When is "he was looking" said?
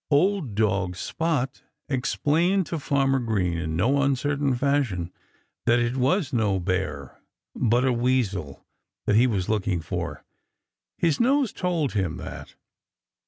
9.15-9.79